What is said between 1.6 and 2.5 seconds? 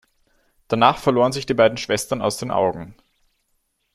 Schwestern aus den